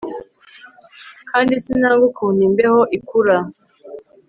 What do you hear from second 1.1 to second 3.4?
Kandi sinanga ukuntu imbeho ikura